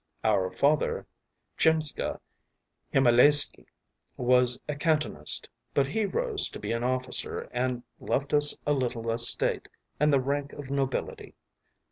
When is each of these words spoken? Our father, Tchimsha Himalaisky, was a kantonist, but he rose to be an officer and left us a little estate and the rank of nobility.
Our 0.23 0.51
father, 0.51 1.05
Tchimsha 1.59 2.19
Himalaisky, 2.91 3.67
was 4.17 4.59
a 4.67 4.73
kantonist, 4.75 5.47
but 5.75 5.85
he 5.85 6.05
rose 6.07 6.49
to 6.49 6.59
be 6.59 6.71
an 6.71 6.83
officer 6.83 7.41
and 7.51 7.83
left 7.99 8.33
us 8.33 8.57
a 8.65 8.73
little 8.73 9.11
estate 9.11 9.67
and 9.99 10.11
the 10.11 10.19
rank 10.19 10.53
of 10.53 10.71
nobility. 10.71 11.35